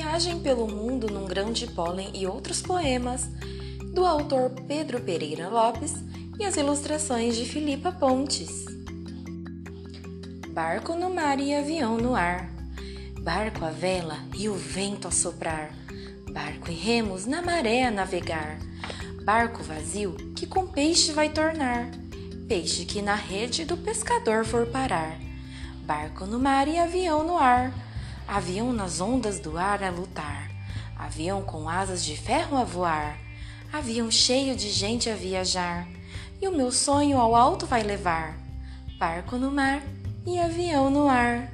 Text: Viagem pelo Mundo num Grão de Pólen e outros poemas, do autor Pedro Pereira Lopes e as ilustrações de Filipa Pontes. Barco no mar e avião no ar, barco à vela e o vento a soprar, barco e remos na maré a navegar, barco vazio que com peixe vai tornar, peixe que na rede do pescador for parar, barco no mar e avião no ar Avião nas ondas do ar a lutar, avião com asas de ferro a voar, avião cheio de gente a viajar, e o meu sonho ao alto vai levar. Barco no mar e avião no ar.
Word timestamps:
Viagem 0.00 0.38
pelo 0.38 0.68
Mundo 0.68 1.08
num 1.08 1.24
Grão 1.24 1.50
de 1.50 1.66
Pólen 1.66 2.10
e 2.14 2.24
outros 2.24 2.62
poemas, 2.62 3.28
do 3.92 4.06
autor 4.06 4.50
Pedro 4.68 5.00
Pereira 5.00 5.48
Lopes 5.48 5.94
e 6.38 6.44
as 6.44 6.56
ilustrações 6.56 7.36
de 7.36 7.44
Filipa 7.44 7.90
Pontes. 7.90 8.64
Barco 10.52 10.94
no 10.94 11.12
mar 11.12 11.40
e 11.40 11.52
avião 11.54 11.96
no 11.96 12.14
ar, 12.14 12.48
barco 13.22 13.64
à 13.64 13.70
vela 13.70 14.18
e 14.38 14.48
o 14.48 14.54
vento 14.54 15.08
a 15.08 15.10
soprar, 15.10 15.74
barco 16.32 16.70
e 16.70 16.74
remos 16.74 17.26
na 17.26 17.42
maré 17.42 17.84
a 17.84 17.90
navegar, 17.90 18.58
barco 19.24 19.64
vazio 19.64 20.12
que 20.36 20.46
com 20.46 20.66
peixe 20.66 21.12
vai 21.12 21.28
tornar, 21.28 21.90
peixe 22.46 22.84
que 22.84 23.02
na 23.02 23.16
rede 23.16 23.64
do 23.64 23.76
pescador 23.76 24.44
for 24.44 24.66
parar, 24.66 25.18
barco 25.84 26.24
no 26.24 26.38
mar 26.38 26.68
e 26.68 26.78
avião 26.78 27.24
no 27.24 27.36
ar 27.36 27.89
Avião 28.32 28.72
nas 28.72 29.00
ondas 29.00 29.40
do 29.40 29.58
ar 29.58 29.82
a 29.82 29.90
lutar, 29.90 30.48
avião 30.96 31.42
com 31.42 31.68
asas 31.68 32.04
de 32.04 32.16
ferro 32.16 32.56
a 32.56 32.62
voar, 32.62 33.18
avião 33.72 34.08
cheio 34.08 34.54
de 34.54 34.70
gente 34.70 35.10
a 35.10 35.16
viajar, 35.16 35.84
e 36.40 36.46
o 36.46 36.56
meu 36.56 36.70
sonho 36.70 37.18
ao 37.18 37.34
alto 37.34 37.66
vai 37.66 37.82
levar. 37.82 38.38
Barco 39.00 39.36
no 39.36 39.50
mar 39.50 39.82
e 40.24 40.38
avião 40.38 40.88
no 40.90 41.08
ar. 41.08 41.50